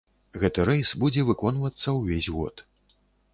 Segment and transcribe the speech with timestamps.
[0.43, 2.65] Гэты рэйс будзе выконвацца ўвесь год.